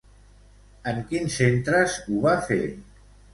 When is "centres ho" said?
1.41-2.19